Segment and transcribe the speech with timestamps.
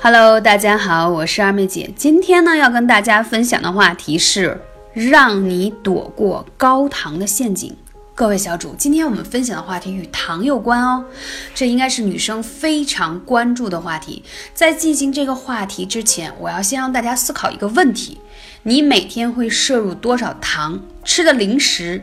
[0.00, 1.90] Hello，大家好，我是二妹姐。
[1.96, 4.60] 今天呢，要跟大家分享的话题是
[4.92, 7.76] 让你躲过高糖的陷阱。
[8.14, 11.04] 各位小主，今天我们分享的话题与糖有关哦，
[11.52, 14.22] 这应该是女生非常关注的话题。
[14.54, 18.20] 在进行这个话题之前，我要先让大家思考一个问题：
[18.62, 20.80] 你每天会摄入多少糖？
[21.02, 22.00] 吃的零食？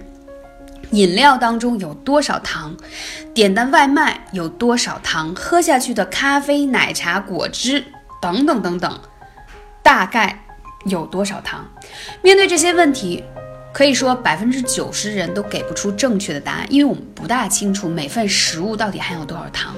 [0.95, 2.75] 饮料当中有多少糖？
[3.33, 5.35] 点的外卖有多少糖？
[5.35, 7.83] 喝下去的咖啡、奶茶、果汁
[8.21, 8.99] 等等等等，
[9.83, 10.45] 大概
[10.85, 11.69] 有多少糖？
[12.21, 13.23] 面对这些问题。
[13.75, 19.75] 可以说百分之九十人都给不出正确的答案，因为我们不大清楚每份食物到底含有多少糖。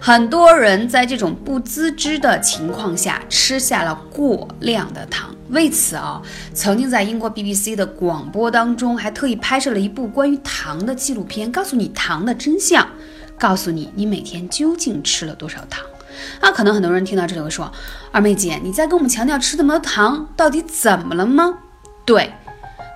[0.00, 5.34] 很多人在这种不自知的情况下吃下了过量的糖。
[5.50, 6.22] 为此啊，
[6.54, 12.86] 曾经在英国 BBC 的广播当中还特意拍摄了一部关于糖的纪录片，告诉你糖的真相，
[13.38, 15.84] 告诉你你每天究竟吃了多少糖。
[16.40, 17.70] 那可能很多人听到这里会说
[18.12, 21.58] ：“二妹姐，你在跟我们强调吃这么多糖，到底怎么了吗？”
[22.04, 22.32] 对。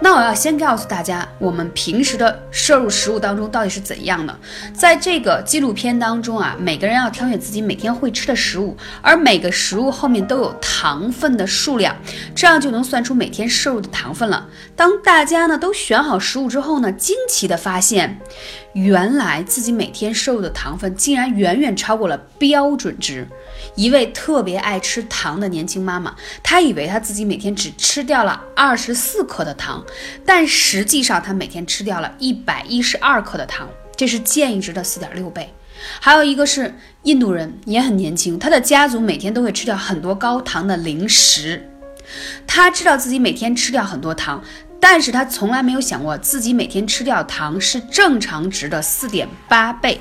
[0.05, 4.39] 那我要先告诉大家，我们平时的摄入食物当中到底是怎样的。
[4.75, 11.97] 在这个纪录片当中啊，每个人要挑选自己每天会吃的食物，而每个食物后面都有糖分的数量，
[12.35, 14.47] 这样就能算出每天摄入的糖分了。
[14.77, 18.21] 当大家呢都选好食物之后呢，惊奇的发现，
[18.75, 23.27] 原来自己每天摄入的糖分竟然远远超过了标准值。
[23.75, 29.85] 一位特别爱吃糖的年轻妈妈，她以为她自己每天只吃掉了二十四克的糖，
[30.25, 35.53] 但实际上她每天吃掉了一百一十二克的糖，这是建议值的四点六倍。
[36.01, 41.69] 还有一个是印度人，也很年轻，他的家族每天都会吃掉很多高糖的零食，
[42.47, 44.43] 他知道自己每天吃掉很多糖，
[44.81, 50.01] 但是他从来没有想过自己每天吃掉糖是正常值的四点八倍。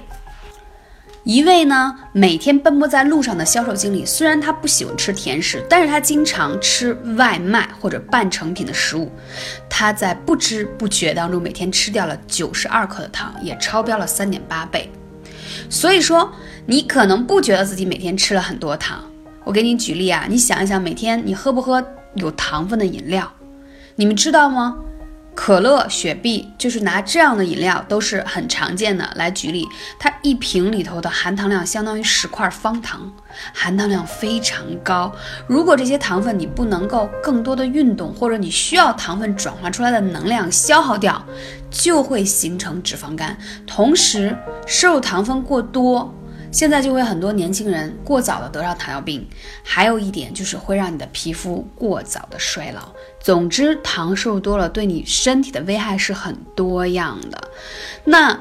[1.24, 9.09] 一位呢，每天奔波在路上的销售经理，虽然他不喜欢吃甜食，但是他经常吃外卖或者半成品的食物。
[9.70, 14.92] 他在不知不觉当中，每天吃掉了九十二克的糖，也超标了三点八倍。
[15.70, 16.30] 所以说，
[16.66, 19.02] 你可能不觉得自己每天吃了很多糖。
[19.46, 21.81] 我给你举例啊，你想一想，每天你喝不喝
[22.16, 23.31] 有糖分的饮料？
[23.96, 24.76] 你们知道吗？
[25.36, 29.12] 可乐、雪碧，就是拿这样的饮料都是很常见的。
[29.16, 29.68] 来举例，
[30.00, 33.12] 它一瓶里头的含糖量相当于十块方糖，
[33.54, 35.12] 含糖量非常高。
[35.48, 41.22] 如果这些糖分你不能够更多的运动，或者你需要糖分转化出来的能量消耗掉，
[41.70, 43.36] 就会形成脂肪肝。
[43.66, 46.14] 同时，摄入糖分过多。
[46.53, 49.28] 现在就会很多年轻人过早的得上糖尿病，
[49.64, 52.94] 还有一点就是会让你的皮肤过早的衰老。
[53.19, 57.50] 总之，糖摄入多了对你身体的危害是很多样的。
[58.06, 58.40] 那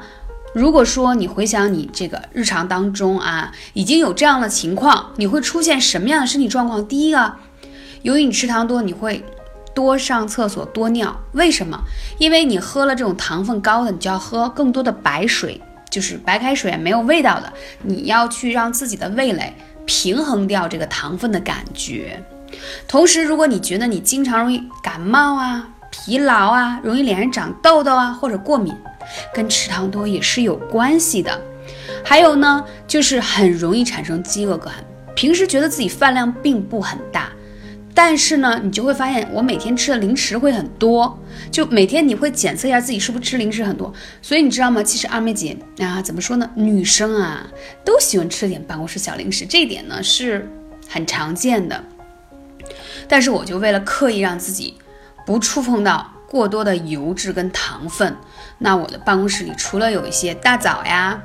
[0.53, 6.87] 如果说你回想你这个日常当中啊，已经有这样的情况，你会出现什么样的身体状况？
[6.87, 7.33] 第一个，
[8.03, 9.25] 由于你吃糖多，你会
[9.73, 11.19] 多上厕所、多尿。
[11.31, 11.81] 为什么？
[12.19, 15.59] 因为你喝了这种糖分高的，你就要喝更多的白水。
[15.93, 19.53] 就是白开水没有味道的，你要去让自己的味蕾
[19.85, 22.19] 平衡掉这个糖分的感觉。
[22.87, 28.73] 同时，如果你觉得你经常容易感冒啊、疲劳啊、容易脸上长痘痘啊或者过敏，
[29.35, 31.39] 跟吃糖多也是有关系的。
[32.03, 34.73] 还有呢，就是很容易产生饥饿感，
[35.15, 37.29] 平时觉得自己饭量并不很大。
[37.95, 41.19] 但是呢，你就会发现我每天吃的零食会很多，
[41.51, 43.93] 就每天你会检测一下自己是不是吃零食很多。
[44.21, 44.81] 所以你知道吗？
[44.81, 46.49] 其实二妹姐啊，怎么说呢？
[46.55, 47.45] 女生啊
[47.85, 50.49] 都喜欢吃点办公室小零食，这一点呢是
[50.87, 51.83] 很常见的。
[53.07, 54.75] 但是我就为了刻意让自己
[55.25, 56.12] 不触碰到。
[56.33, 58.17] 过多的油脂跟糖分，
[58.57, 61.21] 那我的办公室里除了有一些大枣呀，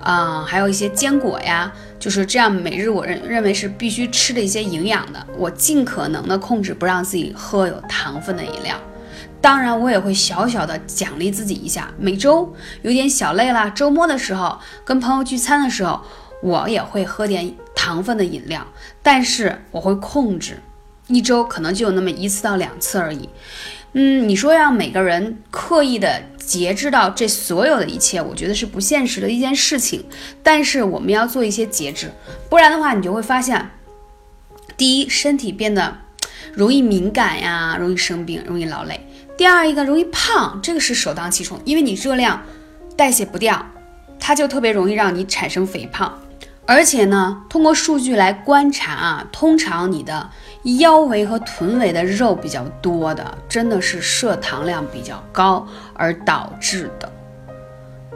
[0.00, 2.52] 啊，还有一些坚果呀，就是这样。
[2.52, 8.76] 每日我认认为是必须吃的一些营养的，我尽可能的控制不让自己喝有糖分的饮料。
[9.40, 16.00] 当然，我也会小小的奖励自己一下，每周有点小累了，周末的时候跟朋友聚餐的时候，
[16.40, 18.64] 我也会喝点糖分的饮料，
[19.02, 20.62] 但是我会控制，
[21.08, 23.28] 一周可能就有那么一次到两次而已。
[23.94, 30.04] 嗯，你说让每个人刻意的节制到这所有的一切，我觉得是不现实的一件事情。
[30.42, 32.10] 但是我们要做一些节制，
[32.48, 33.70] 不然的话，你就会发现，
[34.76, 35.98] 第一，身体变得
[36.54, 38.96] 容易敏感呀，容易生病，容易劳累；
[39.36, 42.42] 第二，一个容易胖，这个是首当其冲，因为你热量
[42.96, 43.66] 代谢不掉，
[44.18, 46.18] 它就特别容易让你产生肥胖。
[46.64, 50.30] 而且呢，通过数据来观察啊，通常你的
[50.78, 57.10] 腰围和臀围的肉比较多的，真的是摄糖量比较高而导致的。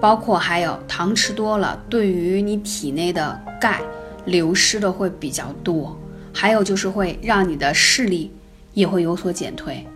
[0.00, 3.80] 包括还有糖吃多了，对于你体内的钙
[4.26, 5.98] 流失的会比较多。
[6.32, 8.30] 还有就是会让你的视力
[8.74, 9.86] 也会有所减退。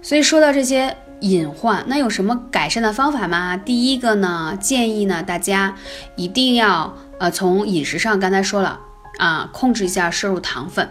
[0.00, 3.56] 所以说到这些隐患，那有什么改善的方法吗？
[3.56, 5.74] 第一个呢，建议呢大家
[6.14, 8.78] 一定要呃从饮食上，刚才说了
[9.18, 10.88] 啊，控制一下摄入糖分，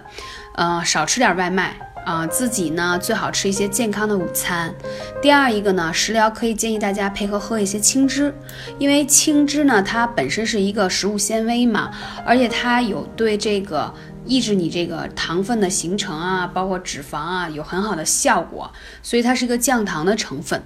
[0.55, 4.73] 呃少吃点外卖啊，自己呢最好吃一些健康的午餐。
[5.21, 8.33] 第二一个呢，食疗可以建议大家配合喝一些青汁，
[8.77, 11.91] 因为青汁呢它本身是一个食物纤维嘛，
[12.25, 13.93] 而且它有对这个。
[14.25, 18.71] 抑制你这个糖分的形成啊，包括脂肪啊，有很好的效果，
[19.01, 20.63] 所以它是一个降糖的成分。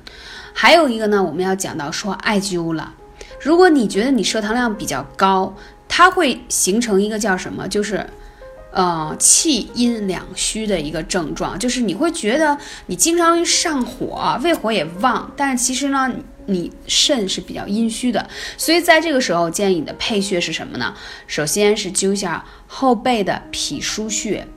[0.54, 2.94] 还有一个呢，我们要讲到说艾灸了。
[3.42, 5.56] 如果你觉得你摄糖量比较高，
[5.88, 8.06] 它会形成一个叫什么，就是
[8.72, 16.12] 呃气阴两虚的一个症状，就是你会觉得你经常上火，胃火也旺，但是其实呢。
[16.50, 18.26] 你肾是比较阴虚的，
[18.58, 20.96] 所以在这个时候建议你的配穴是什么呢？
[21.28, 24.48] 首先是灸一下后背的脾腧穴，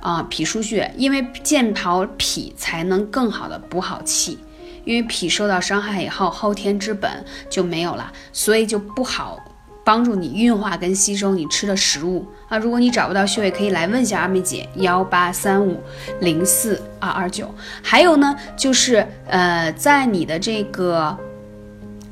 [0.00, 4.38] 啊，脾腧穴，因为健跑脾才能更好的补好气，
[4.84, 9.36] 因为脾受到伤害以后，后天之本就没有了，所以就不好
[9.86, 12.58] 帮助你运化跟吸收你吃的食物啊。
[12.58, 15.80] 如果你找不到穴位，可以来问一下二妹姐，幺八三五
[16.20, 17.48] 零四二二九。
[17.80, 21.16] 还有呢，就是呃，在你的这个。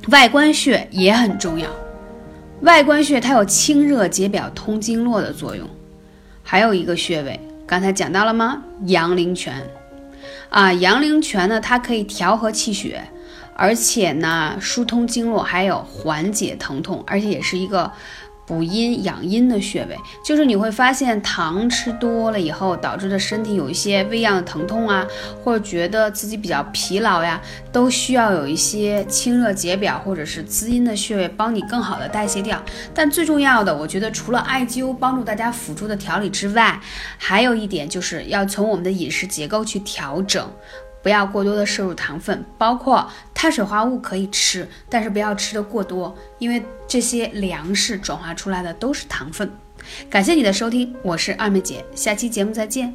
[0.09, 1.67] 外关穴也很重要，
[2.61, 5.67] 外关穴它有清热解表、通经络的作用。
[6.43, 8.63] 还有一个穴位，刚才讲到了吗？
[8.85, 9.67] 阳陵泉
[10.51, 13.03] 啊，阳陵泉呢，它可以调和气血，
[13.57, 17.91] 而且呢疏通经络，还有缓解疼痛，而且也是一个。
[18.47, 25.07] 补阴养阴的穴位，就是你会发现糖吃多了以后导致的身体有一些微样的疼痛啊，
[25.43, 27.41] 或者觉得自己比较疲劳呀，
[27.73, 32.63] 都需要有一些清热解表或者是滋阴的穴位帮你更好的代谢掉。
[32.93, 36.79] 但最重要的，我觉得除了艾灸帮助大家辅助的调理之外，
[37.17, 40.47] 还有一点就是要从我们的饮食结构去调整。
[41.05, 49.49] 不要过多的摄入糖分，包括碳水化合物可以吃，但是不要吃的过多，因为这些粮食转化出来的都是糖分。
[50.09, 52.93] 感谢你的收听，我是二妹姐，下期节目再见。